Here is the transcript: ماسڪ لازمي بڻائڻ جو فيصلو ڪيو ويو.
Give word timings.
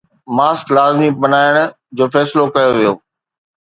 ماسڪ 0.35 0.65
لازمي 0.75 1.09
بڻائڻ 1.21 1.53
جو 1.97 2.05
فيصلو 2.13 2.43
ڪيو 2.53 2.69
ويو. 2.77 2.93